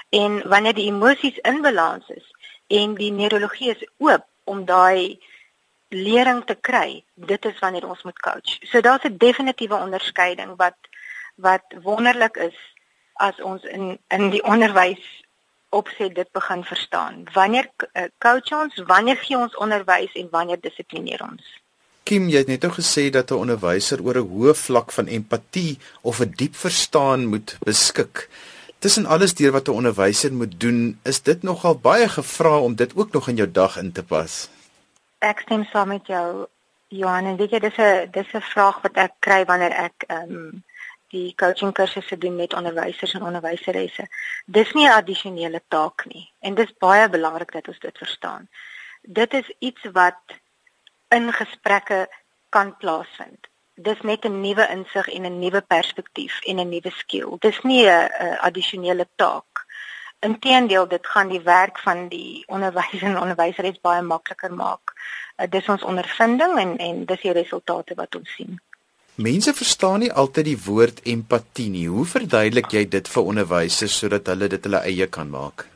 En 0.09 0.47
wanneer 0.49 0.73
die 0.73 0.91
emosies 0.91 1.37
in 1.37 1.61
balans 1.61 2.09
is 2.09 2.27
en 2.67 2.93
die 2.93 3.11
neurologie 3.11 3.69
is 3.69 3.87
oop 3.97 4.25
om 4.43 4.65
daai 4.65 5.19
lering 5.87 6.45
te 6.45 6.55
kry, 6.55 7.03
dit 7.13 7.45
is 7.45 7.59
wanneer 7.59 7.87
ons 7.87 8.03
moet 8.03 8.19
coach. 8.19 8.57
So 8.61 8.81
daar's 8.81 9.03
'n 9.03 9.17
definitiewe 9.17 9.75
onderskeiding 9.75 10.55
wat 10.55 10.77
wat 11.35 11.63
wonderlik 11.81 12.35
is 12.35 12.57
as 13.13 13.41
ons 13.41 13.63
in 13.63 13.99
in 14.07 14.29
die 14.29 14.43
onderwys 14.43 15.22
opset 15.73 16.15
dit 16.15 16.29
begin 16.31 16.63
verstaan. 16.63 17.23
Wanneer 17.33 17.69
uh, 17.81 18.07
coach 18.17 18.53
ons, 18.55 18.79
wanneer 18.87 19.19
gee 19.25 19.37
ons 19.37 19.57
onderwys 19.57 20.13
en 20.21 20.31
wanneer 20.31 20.61
dissiplineer 20.61 21.25
ons? 21.25 21.43
Kim, 22.03 22.27
jy 22.27 22.41
het 22.43 22.49
net 22.51 22.65
nou 22.65 22.73
gesê 22.75 23.09
dat 23.15 23.31
'n 23.31 23.43
onderwyser 23.45 24.01
oor 24.03 24.17
'n 24.19 24.29
hoë 24.31 24.53
vlak 24.53 24.91
van 24.91 25.07
empatie 25.07 25.79
of 26.01 26.19
'n 26.19 26.33
diep 26.35 26.55
verstaan 26.55 27.25
moet 27.25 27.57
beskik. 27.63 28.29
Tussen 28.79 29.05
alles 29.05 29.33
deur 29.33 29.51
wat 29.51 29.67
'n 29.67 29.79
onderwyser 29.79 30.33
moet 30.33 30.59
doen, 30.59 30.99
is 31.03 31.21
dit 31.21 31.43
nogal 31.43 31.75
baie 31.75 32.09
gevra 32.09 32.59
om 32.59 32.75
dit 32.75 32.91
ook 32.95 33.11
nog 33.11 33.27
in 33.27 33.35
jou 33.35 33.51
dag 33.51 33.77
in 33.77 33.91
te 33.91 34.03
pas. 34.03 34.49
Ek 35.19 35.39
stem 35.39 35.63
saam 35.63 35.87
met 35.87 36.07
jou 36.07 36.47
Johan 36.87 37.25
en 37.25 37.37
weet 37.37 37.51
jy 37.51 37.59
dis 37.59 37.77
'n 37.77 38.11
dis 38.11 38.33
'n 38.33 38.41
vraag 38.41 38.81
wat 38.81 38.95
ek 38.95 39.13
kry 39.19 39.45
wanneer 39.45 39.71
ek 39.71 40.03
ehm 40.07 40.35
um, 40.35 40.63
die 41.13 41.33
coaching 41.37 41.73
kursusse 41.77 42.17
doen 42.17 42.35
met 42.35 42.55
onderwysers 42.57 43.13
en 43.13 43.25
onderwyseresse. 43.29 44.07
Dis 44.45 44.73
nie 44.73 44.87
'n 44.87 44.97
addisionele 44.97 45.61
taak 45.67 46.05
nie 46.05 46.25
en 46.39 46.55
dis 46.55 46.77
baie 46.77 47.09
belangrik 47.09 47.51
dat 47.51 47.67
ons 47.67 47.79
dit 47.79 47.97
verstaan. 47.97 48.49
Dit 49.01 49.33
is 49.33 49.53
iets 49.59 49.83
wat 49.93 50.21
in 51.09 51.33
gesprekke 51.33 52.07
kan 52.49 52.77
plaasvind. 52.77 53.47
Dis 53.75 54.01
net 54.01 54.25
'n 54.25 54.41
nuwe 54.41 54.67
insig 54.69 55.07
en 55.07 55.25
'n 55.25 55.39
nuwe 55.39 55.61
perspektief 55.61 56.39
en 56.41 56.59
'n 56.59 56.69
nuwe 56.69 56.91
skill. 56.91 57.35
Dis 57.39 57.61
nie 57.61 57.85
'n 57.87 58.37
addisionele 58.39 59.07
taak. 59.15 59.65
Inteendeel, 60.19 60.87
dit 60.87 61.07
gaan 61.07 61.27
die 61.27 61.41
werk 61.41 61.79
van 61.79 62.07
die 62.07 62.43
onderwyser 62.47 63.03
en 63.03 63.19
onderwyseres 63.19 63.81
baie 63.81 64.01
makliker 64.01 64.53
maak. 64.53 64.93
Uh, 65.37 65.47
dis 65.49 65.69
ons 65.69 65.83
ondervinding 65.83 66.59
en 66.59 66.77
en 66.77 67.05
dis 67.05 67.21
die 67.21 67.31
resultate 67.31 67.95
wat 67.95 68.15
ons 68.15 68.35
sien. 68.35 68.61
Mense 69.15 69.53
verstaan 69.53 69.99
nie 70.01 70.09
altyd 70.11 70.45
die 70.45 70.57
woord 70.65 71.03
empatie 71.05 71.67
nie. 71.69 71.85
Hoe 71.85 72.05
verduidelik 72.05 72.71
jy 72.73 72.81
dit 72.89 73.09
vir 73.13 73.27
onderwysers 73.29 73.97
sodat 74.01 74.31
hulle 74.31 74.47
dit 74.49 74.63
hulle 74.65 74.79
eie 74.89 75.05
kan 75.05 75.29
maak? 75.29 75.67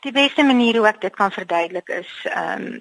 Die 0.00 0.14
beste 0.16 0.42
manier 0.42 0.78
hoe 0.80 0.86
ek 0.88 1.02
dit 1.02 1.12
kan 1.12 1.34
verduidelik 1.34 1.92
is 1.92 2.08
ehm 2.30 2.64
um, 2.72 2.80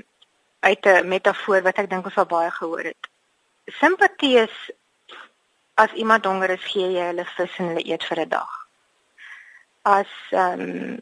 uit 0.62 0.86
'n 0.86 1.08
metafoor 1.10 1.62
wat 1.66 1.78
ek 1.84 1.90
dink 1.90 2.06
ons 2.06 2.18
al 2.22 2.30
baie 2.30 2.52
gehoor 2.52 2.84
het. 2.94 3.10
Simpatie 3.82 4.38
is 4.38 4.56
as 5.74 5.92
iemand 5.94 6.26
honger 6.26 6.50
is, 6.50 6.64
gee 6.64 6.88
jy 6.94 7.06
hulle 7.12 7.26
vis 7.26 7.58
en 7.58 7.68
hulle 7.68 7.86
eet 7.92 8.04
vir 8.04 8.20
'n 8.20 8.30
dag. 8.30 8.52
As 9.82 10.12
ehm 10.32 10.62
um, 10.62 11.00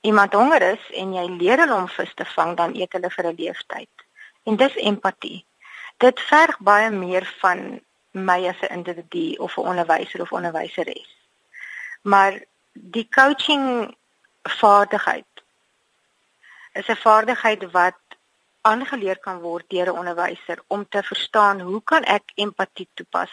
iemand 0.00 0.32
honger 0.32 0.62
is 0.62 0.84
en 0.90 1.14
jy 1.14 1.26
leer 1.38 1.58
hulle 1.58 1.74
om 1.74 1.88
vis 1.88 2.14
te 2.14 2.24
vang, 2.24 2.56
dan 2.56 2.74
eet 2.74 2.92
hulle 2.92 3.10
vir 3.10 3.26
'n 3.26 3.36
leeftyd. 3.38 3.94
En 4.44 4.56
dis 4.56 4.74
empatie. 4.76 5.44
Dit 5.96 6.20
verg 6.20 6.58
baie 6.58 6.90
meer 6.90 7.26
van 7.40 7.80
my 8.10 8.48
as 8.48 8.60
'n 8.60 8.72
individu 8.72 9.36
of 9.36 9.56
'n 9.56 9.60
onderwyser 9.60 10.20
of 10.20 10.32
onderwyseres. 10.32 11.16
Maar 12.02 12.42
die 12.72 13.08
coaching 13.10 13.96
vaardigheid 14.42 15.32
is 16.72 16.86
'n 16.86 16.96
vaardigheid 16.96 17.70
wat 17.70 17.98
aangeleer 18.60 19.18
kan 19.18 19.40
word 19.40 19.64
deur 19.68 19.86
'n 19.86 19.98
onderwyser 19.98 20.58
om 20.66 20.88
te 20.88 21.02
verstaan 21.02 21.60
hoe 21.60 21.82
kan 21.82 22.02
ek 22.02 22.32
empatie 22.34 22.88
toepas 22.94 23.32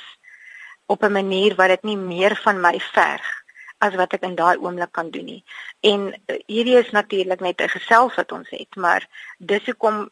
op 0.86 1.04
'n 1.04 1.12
manier 1.12 1.56
wat 1.56 1.68
dit 1.68 1.84
nie 1.84 1.98
meer 1.98 2.36
van 2.36 2.62
my 2.62 2.80
verg 2.80 3.44
as 3.78 3.96
wat 3.96 4.14
ek 4.14 4.22
in 4.22 4.36
daai 4.36 4.58
oomblik 4.58 4.92
kan 4.92 5.10
doen 5.10 5.26
nie. 5.26 5.44
En 5.80 6.02
uh, 6.14 6.36
hierdie 6.46 6.78
is 6.78 6.92
natuurlik 6.92 7.40
net 7.40 7.62
'n 7.62 7.76
gesels 7.78 8.16
wat 8.16 8.32
ons 8.32 8.50
het, 8.50 8.76
maar 8.76 9.08
dis 9.38 9.66
hoekom 9.66 10.10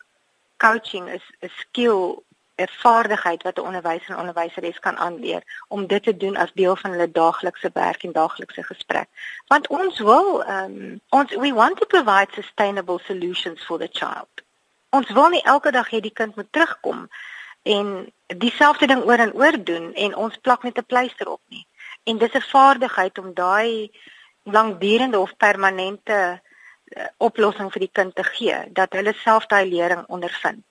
coaching 0.57 1.09
is 1.09 1.25
'n 1.41 1.51
skill 1.57 2.23
'n 2.59 2.75
vaardigheid 2.83 3.43
wat 3.43 3.57
'n 3.57 3.67
onderwyser 3.69 4.11
en 4.11 4.19
onderwyseres 4.23 4.79
kan 4.79 4.97
aanleer 4.97 5.43
om 5.67 5.87
dit 5.87 6.03
te 6.03 6.17
doen 6.17 6.37
as 6.37 6.51
deel 6.53 6.75
van 6.75 6.91
hulle 6.91 7.11
daaglikse 7.11 7.69
werk 7.73 8.03
en 8.03 8.11
daaglikse 8.11 8.63
gesprek. 8.63 9.07
Want 9.47 9.67
ons 9.67 9.99
wil 9.99 10.43
um, 10.49 11.01
ons 11.09 11.35
we 11.35 11.53
want 11.53 11.77
to 11.77 11.85
provide 11.85 12.27
sustainable 12.33 12.99
solutions 13.03 13.65
for 13.65 13.77
the 13.77 13.89
child 13.91 14.47
ons 14.89 15.11
wil 15.13 15.29
nie 15.29 15.43
elke 15.45 15.71
dag 15.71 15.89
hê 15.93 16.01
die 16.01 16.13
kind 16.13 16.35
moet 16.35 16.49
terugkom 16.51 17.07
en 17.69 17.89
dieselfde 18.41 18.87
ding 18.89 19.03
oor 19.05 19.21
en 19.21 19.33
oor 19.37 19.57
doen 19.63 19.91
en 19.93 20.15
ons 20.25 20.37
plak 20.45 20.63
net 20.63 20.77
'n 20.77 20.85
pleister 20.85 21.29
op 21.29 21.41
nie. 21.47 21.65
En 22.03 22.17
dis 22.17 22.33
'n 22.33 22.49
vaardigheid 22.51 23.17
om 23.17 23.33
daai 23.33 23.91
langdurende 24.43 25.19
of 25.19 25.37
permanente 25.37 26.41
uh, 26.89 27.05
oplossing 27.17 27.71
vir 27.71 27.79
die 27.79 27.93
kind 27.93 28.15
te 28.15 28.23
gee 28.23 28.57
dat 28.73 28.93
hulle 28.93 29.13
self 29.13 29.45
daai 29.45 29.69
lering 29.69 30.05
ondervind. 30.07 30.65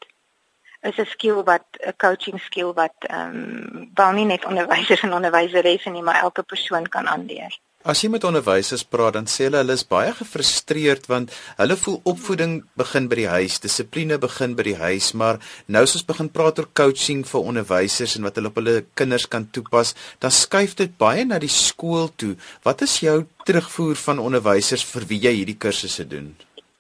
Is 0.83 0.99
'n 0.99 1.07
skill 1.07 1.43
wat 1.45 1.67
'n 1.87 1.97
coaching 1.97 2.41
skill 2.41 2.73
wat 2.75 2.99
ehm 2.99 3.37
um, 3.37 3.91
wel 3.95 4.13
nie 4.13 4.25
net 4.25 4.45
onderwysers 4.45 5.03
en 5.03 5.13
onderwyseresse 5.13 5.91
nie, 5.91 6.03
maar 6.03 6.23
elke 6.23 6.43
persoon 6.43 6.89
kan 6.89 7.09
aanleer. 7.09 7.59
As 7.87 8.01
jy 8.03 8.09
met 8.11 8.25
onderwysers 8.27 8.83
praat, 8.83 9.15
dan 9.15 9.29
sê 9.31 9.45
hulle 9.47 9.61
hulle 9.63 9.75
is 9.79 9.85
baie 9.87 10.11
gefrustreerd 10.13 11.07
want 11.07 11.31
hulle 11.61 11.77
voel 11.79 12.01
opvoeding 12.11 12.57
begin 12.81 13.07
by 13.09 13.19
die 13.21 13.29
huis, 13.31 13.61
dissipline 13.63 14.19
begin 14.19 14.57
by 14.59 14.65
die 14.67 14.75
huis, 14.81 15.13
maar 15.15 15.39
nou 15.71 15.85
as 15.87 15.95
ons 15.95 16.09
begin 16.09 16.29
praat 16.35 16.59
oor 16.59 16.67
coaching 16.81 17.23
vir 17.31 17.47
onderwysers 17.53 18.17
en 18.19 18.27
wat 18.27 18.37
hulle 18.37 18.51
op 18.51 18.59
hulle 18.59 18.75
kinders 18.99 19.29
kan 19.31 19.47
toepas, 19.55 19.95
dan 20.19 20.35
skuif 20.35 20.75
dit 20.83 20.99
baie 20.99 21.23
na 21.25 21.39
die 21.39 21.53
skool 21.55 22.11
toe. 22.19 22.35
Wat 22.67 22.83
is 22.83 22.99
jou 23.07 23.23
terugvoer 23.47 23.97
van 24.09 24.27
onderwysers 24.27 24.83
vir 24.93 25.07
wie 25.15 25.23
jy 25.29 25.37
hierdie 25.39 25.61
kursusse 25.63 26.05
doen? 26.11 26.35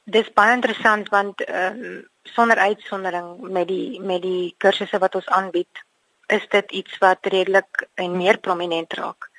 Dis 0.08 0.30
baie 0.32 0.54
interessant 0.56 1.08
want 1.14 1.44
ehm 1.44 1.82
um, 1.84 2.06
sonder 2.28 2.58
uitsondering 2.60 3.28
met 3.56 3.68
die 3.68 4.00
met 4.00 4.22
die 4.22 4.54
kursusse 4.60 4.98
wat 5.00 5.14
ons 5.14 5.28
aanbied, 5.32 5.80
is 6.26 6.44
dit 6.48 6.70
iets 6.80 6.98
wat 6.98 7.26
redelik 7.26 7.88
en 7.94 8.16
meer 8.16 8.38
prominent 8.38 8.92
raak 8.92 9.30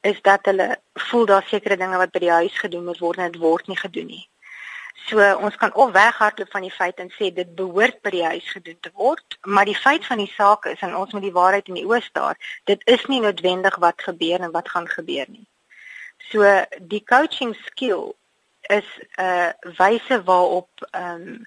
is 0.00 0.20
dat 0.22 0.44
hulle 0.44 0.80
voel 0.94 1.26
daar 1.26 1.44
sekere 1.46 1.76
dinge 1.76 1.96
wat 1.96 2.12
by 2.12 2.22
die 2.24 2.32
huis 2.32 2.58
gedoen 2.58 2.84
moet 2.84 3.00
word 3.04 3.18
en 3.18 3.32
dit 3.32 3.40
word 3.40 3.66
nie 3.68 3.76
gedoen 3.76 4.06
nie. 4.06 4.24
So 5.08 5.24
ons 5.40 5.56
kan 5.60 5.74
of 5.74 5.92
weghardloop 5.92 6.50
van 6.52 6.64
die 6.64 6.72
feit 6.72 7.00
en 7.00 7.12
sê 7.16 7.30
dit 7.34 7.54
behoort 7.56 8.00
by 8.04 8.12
die 8.14 8.24
huis 8.24 8.48
gedoen 8.52 8.78
te 8.80 8.92
word, 8.94 9.36
maar 9.44 9.68
die 9.68 9.76
feit 9.76 10.06
van 10.06 10.20
die 10.20 10.32
saak 10.36 10.68
is 10.72 10.80
en 10.84 10.96
ons 10.96 11.12
moet 11.16 11.24
die 11.24 11.36
waarheid 11.36 11.68
in 11.68 11.80
die 11.80 11.86
oë 11.88 12.00
staar, 12.04 12.40
dit 12.68 12.84
is 12.86 13.04
nie 13.12 13.20
noodwendig 13.24 13.76
wat 13.84 14.02
gebeur 14.08 14.40
en 14.40 14.52
wat 14.56 14.68
gaan 14.68 14.88
gebeur 14.88 15.28
nie. 15.28 15.46
So 16.30 16.44
die 16.80 17.04
coaching 17.04 17.54
skill 17.66 18.12
is 18.70 18.88
'n 18.98 19.22
uh, 19.22 19.50
wyse 19.76 20.22
waarop 20.24 20.70
ehm 20.90 21.28
um, 21.28 21.46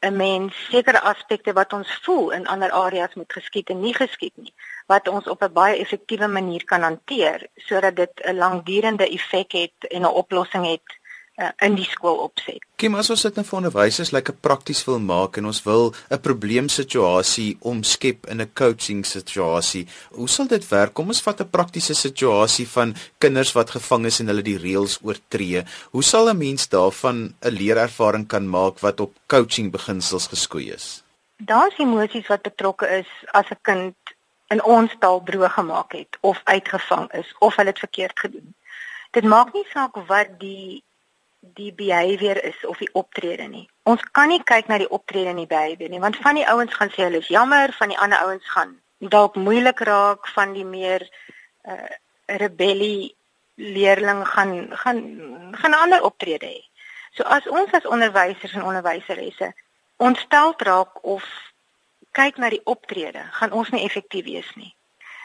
'n 0.00 0.16
mens 0.16 0.54
sekere 0.70 1.00
aspekte 1.00 1.52
wat 1.52 1.72
ons 1.72 1.98
voel 2.02 2.30
in 2.30 2.46
ander 2.46 2.70
areas 2.70 3.14
moet 3.14 3.32
geskied 3.32 3.70
en 3.70 3.80
nie 3.80 3.94
geskied 3.94 4.36
nie 4.36 4.54
wat 4.86 5.08
ons 5.08 5.26
op 5.26 5.42
'n 5.42 5.52
baie 5.52 5.78
effektiewe 5.78 6.28
manier 6.28 6.64
kan 6.64 6.82
hanteer 6.82 7.46
sodat 7.54 7.96
dit 7.96 8.14
'n 8.24 8.36
langdurende 8.36 9.08
effek 9.08 9.52
het 9.52 9.78
en 9.88 10.00
'n 10.00 10.16
oplossing 10.22 10.66
het 10.66 10.97
uh, 11.38 11.50
in 11.64 11.76
die 11.78 11.86
skool 11.86 12.18
opset. 12.26 12.62
Kim, 12.78 12.94
as 12.98 13.10
ons 13.10 13.22
dit 13.26 13.38
nou 13.38 13.44
vir 13.46 13.58
onderwysers 13.58 14.12
'n 14.12 14.36
prakties 14.40 14.84
wil 14.86 14.98
maak 14.98 15.38
en 15.38 15.46
ons 15.46 15.62
wil 15.64 15.94
'n 16.10 16.20
probleemsituasie 16.20 17.56
omskep 17.60 18.26
in 18.26 18.40
'n 18.40 18.50
coaching 18.54 19.06
situasie, 19.06 19.86
hoe 20.10 20.28
sal 20.28 20.46
dit 20.46 20.68
werk? 20.68 20.94
Kom 20.94 21.08
ons 21.08 21.22
vat 21.22 21.40
'n 21.40 21.50
praktiese 21.50 21.94
situasie 21.94 22.68
van 22.68 22.94
kinders 23.18 23.52
wat 23.52 23.70
gevang 23.70 24.06
is 24.06 24.20
en 24.20 24.26
hulle 24.26 24.42
die 24.42 24.58
reëls 24.58 24.98
oortree. 25.02 25.64
Hoe 25.90 26.02
sal 26.02 26.28
'n 26.28 26.38
mens 26.38 26.68
daarvan 26.68 27.34
'n 27.40 27.50
leerervaring 27.50 28.26
kan 28.26 28.48
maak 28.48 28.80
wat 28.80 29.00
op 29.00 29.12
coaching 29.26 29.70
beginsels 29.72 30.26
geskoei 30.26 30.70
is? 30.70 31.02
Daar's 31.36 31.78
emosies 31.78 32.26
wat 32.26 32.42
betrokke 32.42 32.86
is 32.86 33.08
as 33.32 33.46
'n 33.50 33.58
kind 33.62 33.94
in 34.48 34.62
ons 34.64 34.94
taal 34.98 35.22
droog 35.22 35.52
gemaak 35.52 35.92
het 35.92 36.18
of 36.20 36.40
uitgevang 36.44 37.12
is 37.12 37.34
of 37.38 37.56
hulle 37.56 37.70
dit 37.70 37.78
verkeerd 37.78 38.18
gedoen. 38.18 38.54
Dit 39.10 39.24
maak 39.24 39.52
nie 39.52 39.66
saak 39.72 39.96
wat 40.06 40.28
die 40.40 40.84
die 41.54 41.72
behavior 41.72 42.44
is 42.44 42.66
of 42.66 42.78
die 42.78 42.90
optrede 42.92 43.48
nie. 43.48 43.68
Ons 43.82 44.02
kan 44.12 44.28
nie 44.28 44.42
kyk 44.44 44.68
na 44.68 44.78
die 44.78 44.90
optrede 44.90 45.32
en 45.32 45.40
die 45.40 45.50
behavior 45.50 45.88
nie, 45.88 46.00
want 46.00 46.16
van 46.24 46.34
die 46.34 46.46
ouens 46.48 46.74
gaan 46.74 46.90
sê 46.94 47.06
hulle 47.06 47.22
is 47.22 47.30
jammer, 47.32 47.72
van 47.78 47.88
die 47.88 47.98
ander 47.98 48.18
ouens 48.26 48.48
gaan 48.54 48.76
dalk 48.98 49.36
moeilik 49.36 49.80
raak 49.86 50.28
van 50.34 50.52
die 50.52 50.66
meer 50.66 51.04
uh 51.64 51.88
rebellie 52.28 53.14
leerling 53.56 54.26
gaan 54.28 54.68
gaan 54.76 54.98
gaan 55.52 55.70
'n 55.70 55.80
ander 55.84 56.02
optrede 56.02 56.46
hê. 56.46 56.60
So 57.16 57.22
as 57.22 57.46
ons 57.48 57.72
as 57.72 57.86
onderwysers 57.86 58.52
en 58.52 58.62
onderwyseresse 58.62 59.52
ontstel 59.96 60.54
raak 60.56 61.04
of 61.04 61.24
kyk 62.12 62.36
na 62.36 62.48
die 62.48 62.64
optrede, 62.64 63.22
gaan 63.30 63.52
ons 63.52 63.70
nie 63.70 63.84
effektief 63.84 64.24
wees 64.24 64.50
nie. 64.54 64.74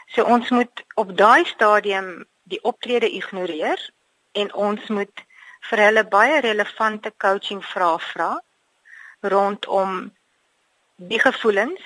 So 0.06 0.24
ons 0.24 0.50
moet 0.50 0.84
op 0.94 1.16
daai 1.16 1.44
stadium 1.44 2.24
die 2.42 2.62
optrede 2.62 3.10
ignoreer 3.10 3.90
en 4.32 4.54
ons 4.54 4.86
moet 4.88 5.24
vir 5.68 5.82
hulle 5.86 6.04
baie 6.16 6.40
relevante 6.44 7.12
coaching 7.24 7.62
vrae 7.64 7.98
vra 8.10 8.30
rondom 9.34 10.12
die 10.96 11.20
gevoelens 11.20 11.80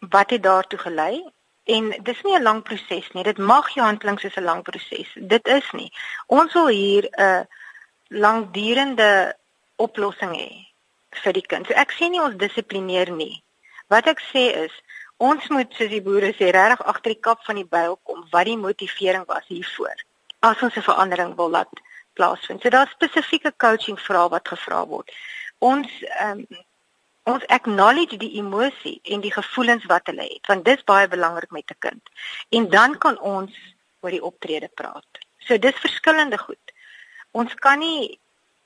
wat 0.00 0.30
het 0.30 0.42
daartoe 0.42 0.78
gelei? 0.78 1.24
En 1.64 1.90
dis 2.08 2.22
nie 2.22 2.36
'n 2.36 2.42
lang 2.42 2.62
proses 2.62 3.06
nie. 3.12 3.24
Dit 3.24 3.38
mag 3.38 3.68
jou 3.74 3.84
handeling 3.86 4.20
soos 4.20 4.36
'n 4.36 4.44
lang 4.44 4.62
proses 4.62 5.08
dit 5.14 5.46
is 5.46 5.70
nie. 5.72 5.92
Ons 6.26 6.52
wil 6.52 6.66
hier 6.66 7.08
'n 7.10 7.48
langdurende 8.08 9.36
oplossing 9.76 10.34
hê 10.36 10.66
vir 11.22 11.32
die 11.32 11.46
kind. 11.46 11.66
So 11.66 11.72
ek 11.74 11.92
sê 11.92 12.08
nie 12.10 12.20
ons 12.20 12.36
dissiplineer 12.36 13.10
nie. 13.10 13.42
Wat 13.88 14.06
ek 14.06 14.20
sê 14.32 14.44
is 14.64 14.72
ons 15.16 15.48
moet 15.48 15.74
soos 15.74 15.88
die 15.88 16.02
boere 16.02 16.32
sê 16.36 16.52
regtig 16.52 16.86
agter 16.86 17.14
die 17.14 17.20
kap 17.20 17.44
van 17.44 17.56
die 17.56 17.68
byl 17.76 17.98
kom 18.02 18.26
wat 18.30 18.44
die 18.44 18.56
motivering 18.56 19.24
was 19.26 19.46
hiervoor. 19.48 19.96
As 20.40 20.62
ons 20.62 20.76
'n 20.76 20.82
verandering 20.82 21.34
wil 21.36 21.50
laat 21.50 21.80
plaasvind. 22.18 22.62
So 22.62 22.72
daar's 22.74 22.94
spesifieke 22.96 23.52
coaching 23.56 24.00
vrae 24.00 24.28
wat 24.32 24.48
gevra 24.48 24.82
word. 24.86 25.12
Ons 25.58 25.92
ehm 26.02 26.44
um, 26.46 26.64
ons 27.26 27.46
acknowledge 27.50 28.16
die 28.22 28.36
emosie 28.38 29.00
en 29.02 29.22
die 29.24 29.32
gevoelens 29.34 29.84
wat 29.90 30.06
hulle 30.06 30.22
het, 30.22 30.46
want 30.46 30.62
dis 30.64 30.84
baie 30.86 31.08
belangrik 31.10 31.50
met 31.50 31.70
'n 31.70 31.78
kind. 31.78 32.02
En 32.54 32.68
dan 32.70 32.98
kan 32.98 33.18
ons 33.18 33.56
oor 34.00 34.14
die 34.14 34.22
optrede 34.22 34.68
praat. 34.74 35.10
So 35.38 35.58
dis 35.58 35.82
verskillende 35.86 36.38
goed. 36.38 36.72
Ons 37.30 37.54
kan 37.54 37.78
nie 37.78 38.18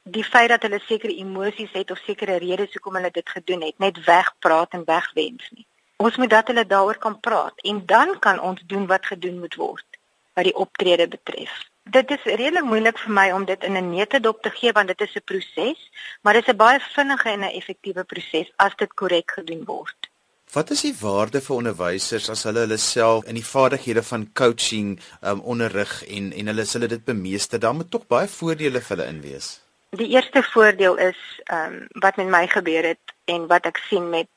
die 0.02 0.24
feit 0.24 0.48
dat 0.48 0.62
hulle 0.62 0.80
sekere 0.84 1.16
emosies 1.16 1.72
het 1.72 1.90
of 1.90 2.02
sekere 2.04 2.36
redes 2.36 2.72
hoekom 2.72 2.94
hulle 2.94 3.10
dit 3.10 3.28
gedoen 3.28 3.62
het, 3.62 3.78
net 3.78 4.04
wegpraat 4.04 4.76
en 4.76 4.84
wegwens 4.84 5.48
nie. 5.50 5.66
Ons 5.96 6.16
moet 6.16 6.30
dat 6.30 6.46
hulle 6.48 6.66
daaroor 6.66 6.98
kan 6.98 7.20
praat 7.20 7.60
en 7.70 7.86
dan 7.86 8.18
kan 8.18 8.40
ons 8.40 8.60
doen 8.66 8.86
wat 8.86 9.06
gedoen 9.06 9.38
moet 9.38 9.54
word 9.54 9.98
wat 10.32 10.44
die 10.44 10.56
optrede 10.56 11.08
betref. 11.08 11.52
Dit 11.90 12.10
is 12.10 12.22
redelik 12.22 12.64
moeilik 12.64 12.98
vir 13.02 13.12
my 13.16 13.30
om 13.34 13.44
dit 13.44 13.64
in 13.66 13.76
'n 13.76 13.90
netedop 13.90 14.42
te 14.42 14.50
gee 14.50 14.72
want 14.72 14.88
dit 14.88 15.00
is 15.00 15.14
'n 15.16 15.24
proses, 15.24 15.90
maar 16.22 16.32
dit 16.32 16.46
is 16.46 16.52
'n 16.52 16.56
baie 16.56 16.80
vinnige 16.80 17.28
en 17.28 17.40
'n 17.40 17.56
effektiewe 17.60 18.04
proses 18.04 18.52
as 18.56 18.74
dit 18.76 18.94
korrek 18.94 19.30
gedoen 19.30 19.64
word. 19.64 20.10
Wat 20.52 20.70
is 20.70 20.80
die 20.80 20.94
waarde 21.00 21.40
vir 21.40 21.56
onderwysers 21.56 22.28
as 22.30 22.42
hulle 22.42 22.58
hulle 22.58 22.76
self 22.76 23.24
in 23.24 23.34
die 23.34 23.44
vaardighede 23.44 24.02
van 24.02 24.32
coaching 24.32 25.00
um, 25.22 25.40
onderrig 25.40 26.06
en 26.06 26.32
en 26.32 26.46
hulle 26.46 26.64
hulle 26.72 26.86
dit 26.86 27.04
bemeester, 27.04 27.58
dan 27.58 27.76
moet 27.76 27.90
tog 27.90 28.06
baie 28.06 28.28
voordele 28.28 28.80
vir 28.80 28.96
hulle 28.96 29.08
inwees. 29.08 29.60
Die 29.90 30.08
eerste 30.08 30.42
voordeel 30.42 30.96
is 30.96 31.20
ehm 31.44 31.72
um, 31.72 31.86
wat 31.92 32.16
met 32.16 32.28
my 32.28 32.46
gebeur 32.46 32.84
het 32.84 33.14
en 33.24 33.46
wat 33.46 33.66
ek 33.66 33.78
sien 33.88 34.08
met 34.08 34.28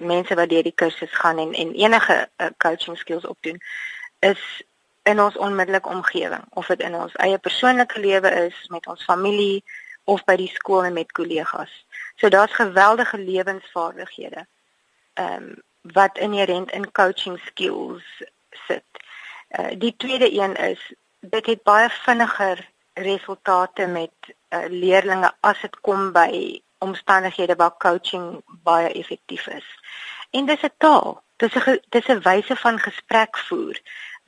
mense 0.00 0.34
wat 0.34 0.48
deur 0.48 0.62
die 0.62 0.78
kursus 0.82 1.14
gaan 1.22 1.38
en 1.38 1.52
en 1.52 1.74
enige 1.74 2.28
uh, 2.36 2.46
coaching 2.56 2.98
skills 2.98 3.24
opdoen 3.24 3.60
is 4.18 4.62
in 5.02 5.20
ons 5.20 5.36
onmiddellike 5.36 5.88
omgewing 5.88 6.44
of 6.50 6.66
dit 6.66 6.80
in 6.80 6.94
ons 6.94 7.14
eie 7.14 7.38
persoonlike 7.38 8.00
lewe 8.00 8.30
is 8.46 8.68
met 8.68 8.86
ons 8.86 9.04
familie 9.04 9.64
of 10.04 10.24
by 10.24 10.36
die 10.36 10.50
skool 10.54 10.84
en 10.84 10.92
met 10.92 11.12
kollegas. 11.12 11.72
So 12.16 12.28
daar's 12.28 12.54
geweldige 12.54 13.18
lewensvaardighede 13.18 14.46
ehm 15.14 15.42
um, 15.42 15.62
wat 15.82 16.18
inherent 16.18 16.70
in 16.70 16.92
coaching 16.92 17.40
skills 17.44 18.22
sit. 18.66 18.84
Uh, 19.50 19.74
die 19.78 19.94
tweede 19.96 20.32
een 20.32 20.54
is 20.56 20.92
dit 21.20 21.46
het 21.46 21.62
baie 21.62 21.88
vinniger 21.90 22.70
resultate 22.94 23.86
met 23.86 24.12
uh, 24.48 24.64
leerdlinge 24.68 25.32
as 25.40 25.60
dit 25.60 25.80
kom 25.80 26.12
by 26.12 26.60
omstandighede 26.78 27.56
waar 27.56 27.76
coaching 27.78 28.42
baie 28.62 28.92
effektief 28.92 29.46
is. 29.46 29.66
En 30.30 30.46
dis 30.46 30.62
'n 30.62 30.74
taal. 30.78 31.22
Dis 31.36 31.54
'n 31.54 31.80
dis 31.88 32.06
'n 32.08 32.22
wyse 32.22 32.56
van 32.56 32.78
gesprek 32.78 33.38
voer 33.38 33.80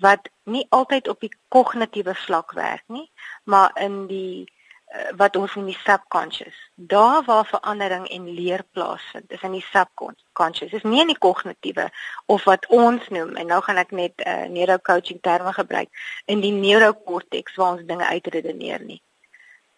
wat 0.02 0.28
nie 0.44 0.66
altyd 0.68 1.08
op 1.08 1.20
die 1.20 1.32
kognitiewe 1.48 2.14
vlak 2.14 2.52
werk 2.52 2.82
nie, 2.86 3.10
maar 3.44 3.70
in 3.80 4.06
die 4.06 4.44
uh, 4.44 5.12
wat 5.16 5.36
ons 5.36 5.54
in 5.54 5.68
die 5.70 5.78
subconscious. 5.84 6.56
Daar 6.74 7.22
waar 7.24 7.46
verandering 7.46 8.08
en 8.08 8.28
leer 8.34 8.64
plaasvind, 8.72 9.30
is 9.32 9.42
in 9.42 9.56
die 9.56 9.66
subconscious. 9.70 10.70
Dis 10.70 10.82
nie 10.82 11.00
in 11.00 11.12
die 11.12 11.18
kognitiewe 11.18 11.88
of 12.26 12.44
wat 12.44 12.66
ons 12.66 13.08
noem 13.08 13.36
en 13.36 13.50
nou 13.52 13.60
gaan 13.62 13.80
ek 13.82 13.94
net 13.94 14.26
uh, 14.26 14.44
neurocoaching 14.50 15.22
terme 15.22 15.52
gebruik 15.52 16.04
in 16.24 16.42
die 16.44 16.52
neurokorteks 16.52 17.54
waar 17.54 17.78
ons 17.78 17.86
dinge 17.86 18.06
uitredeneer 18.06 18.82
nie. 18.82 19.00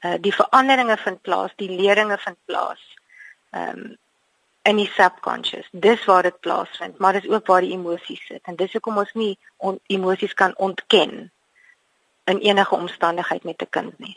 Uh, 0.05 0.17
die 0.21 0.35
veranderinge 0.35 0.97
vind 0.97 1.23
plaas, 1.23 1.55
die 1.57 1.71
leringe 1.71 2.19
vind 2.25 2.41
plaas. 2.45 2.83
Ehm 3.51 3.87
um, 3.87 3.95
in 4.67 4.81
die 4.81 4.91
subconscious. 4.97 5.69
Dis 5.71 6.05
waar 6.05 6.27
dit 6.27 6.41
plaasvind, 6.41 6.99
maar 6.99 7.13
dis 7.19 7.29
ook 7.31 7.47
waar 7.47 7.63
die 7.63 7.75
emosies 7.77 8.23
sit. 8.27 8.43
En 8.51 8.59
dis 8.59 8.73
hoekom 8.73 8.99
ons 8.99 9.13
nie 9.15 9.37
emosies 9.87 10.35
kan 10.35 10.57
ontken 10.57 11.31
in 12.27 12.43
enige 12.43 12.75
omstandigheid 12.75 13.45
met 13.45 13.63
'n 13.63 13.71
kind 13.71 13.99
nie. 13.99 14.17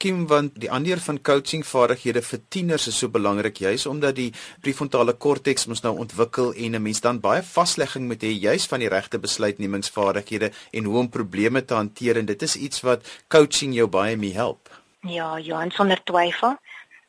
Kim 0.00 0.26
want 0.26 0.54
die 0.60 0.70
ander 0.70 0.98
van 0.98 1.20
coaching 1.20 1.66
vaardighede 1.66 2.22
vir 2.22 2.40
tieners 2.48 2.86
is 2.86 2.98
so 2.98 3.08
belangrik 3.08 3.56
juis 3.56 3.86
omdat 3.86 4.14
die 4.14 4.32
prefrontale 4.60 5.12
korteks 5.12 5.66
mos 5.66 5.82
nou 5.82 5.98
ontwikkel 5.98 6.54
en 6.54 6.74
'n 6.74 6.82
mens 6.82 7.00
dan 7.00 7.20
baie 7.20 7.42
vaslegging 7.42 8.06
moet 8.06 8.22
hê 8.22 8.32
juis 8.32 8.66
van 8.66 8.78
die 8.78 8.88
regte 8.88 9.18
besluitnemingsvaardighede 9.18 10.50
en 10.70 10.84
hoe 10.84 10.98
om 10.98 11.08
probleme 11.08 11.64
te 11.64 11.74
hanteer 11.74 12.16
en 12.16 12.26
dit 12.26 12.42
is 12.42 12.56
iets 12.56 12.80
wat 12.80 13.04
coaching 13.28 13.74
jou 13.74 13.86
baie 13.86 14.16
mee 14.16 14.32
help. 14.32 14.68
Ja, 15.00 15.36
ja, 15.36 15.62
en 15.62 15.70
sonder 15.70 16.02
twyfel. 16.02 16.56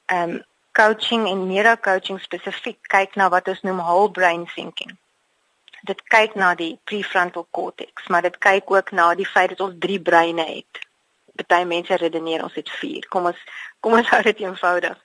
Ehm 0.05 0.29
um, 0.29 0.43
coaching 0.81 1.27
en 1.29 1.47
neurocoaching 1.47 2.19
spesifiek 2.19 2.79
kyk 2.89 3.15
na 3.15 3.29
wat 3.29 3.47
ons 3.47 3.61
noem 3.67 3.81
whole 3.85 4.11
brain 4.11 4.45
thinking. 4.55 4.93
Dit 5.85 6.01
kyk 6.13 6.35
na 6.37 6.53
die 6.57 6.73
prefrontal 6.89 7.47
cortex, 7.49 8.07
maar 8.07 8.25
dit 8.25 8.37
kyk 8.37 8.71
ook 8.71 8.91
na 8.91 9.11
die 9.17 9.27
feit 9.27 9.53
dat 9.53 9.61
ons 9.65 9.77
drie 9.79 10.01
breine 10.01 10.45
het 10.45 10.87
baie 11.51 11.65
mense 11.65 11.95
redeneer 11.95 12.43
ons 12.43 12.55
het 12.55 12.69
4. 12.69 13.07
Kom 13.09 13.29
ons 13.31 13.39
kom 13.79 13.97
ons 13.97 14.09
hou 14.13 14.21
dit 14.27 14.43
eenvoudig. 14.43 14.97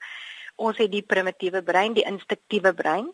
Ons 0.57 0.77
het 0.81 0.91
die 0.91 1.05
primitiewe 1.05 1.61
brein, 1.63 1.95
die 1.97 2.05
instinktiewe 2.05 2.73
brein 2.73 3.09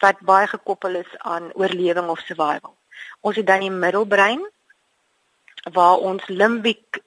wat 0.00 0.20
baie 0.24 0.46
gekoppel 0.48 0.96
is 1.02 1.10
aan 1.28 1.50
oorlewing 1.60 2.08
of 2.08 2.22
survival. 2.24 2.72
Ons 3.20 3.36
het 3.36 3.46
dan 3.46 3.60
die 3.60 3.72
middelbrein 3.72 4.40
waar 5.76 6.00
ons 6.00 6.24
limbiek 6.28 7.02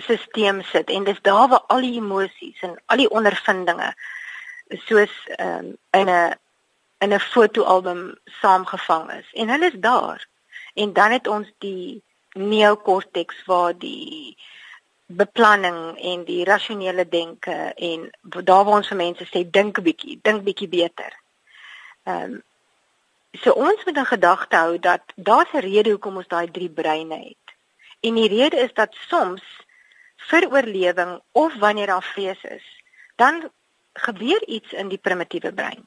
stelsel 0.00 0.62
sit 0.62 0.90
en 0.90 1.04
dis 1.04 1.20
daar 1.22 1.48
waar 1.48 1.64
al 1.66 1.80
die 1.80 1.96
emosies 2.00 2.60
en 2.60 2.76
al 2.86 2.96
die 2.96 3.10
ondervindinge 3.10 3.94
soos 4.86 5.12
um, 5.38 5.76
in 5.90 6.08
'n 6.08 6.36
in 6.98 7.14
'n 7.14 7.20
fotoalbum 7.20 8.18
saamgevang 8.24 9.10
is 9.12 9.28
en 9.32 9.48
hulle 9.48 9.66
is 9.66 9.80
daar. 9.80 10.26
En 10.74 10.92
dan 10.92 11.10
het 11.10 11.26
ons 11.26 11.48
die 11.58 12.02
neokorteks 12.32 13.44
waar 13.44 13.78
die 13.78 14.36
beplanning 15.06 15.98
en 15.98 16.24
die 16.24 16.44
rasionele 16.44 17.08
denke 17.08 17.72
en 17.76 18.10
daar 18.20 18.64
waar 18.64 18.76
ons 18.76 18.88
vir 18.88 18.96
mense 18.96 19.24
sê 19.26 19.50
dink 19.50 19.78
'n 19.78 19.82
bietjie, 19.82 20.18
dink 20.22 20.44
bietjie 20.44 20.68
beter. 20.68 21.12
Ehm 22.04 22.22
um, 22.22 22.42
so 23.32 23.52
ons 23.52 23.84
moet 23.84 23.96
in 23.96 24.06
gedagte 24.06 24.56
hou 24.56 24.78
dat 24.78 25.02
daar's 25.14 25.52
'n 25.52 25.66
rede 25.66 25.90
hoekom 25.90 26.16
ons 26.16 26.28
daai 26.28 26.50
drie 26.50 26.70
breine 26.70 27.18
het. 27.18 27.46
En 28.00 28.14
die 28.14 28.28
rede 28.28 28.56
is 28.56 28.72
dat 28.74 28.94
soms 29.08 29.42
vir 30.28 30.50
oorlewing 30.50 31.20
of 31.32 31.54
wanneer 31.58 31.86
daar 31.86 32.02
vrees 32.14 32.42
is, 32.42 32.66
dan 33.16 33.50
gebeur 33.92 34.46
iets 34.46 34.72
in 34.72 34.88
die 34.88 34.98
primitiewe 34.98 35.52
brein. 35.52 35.86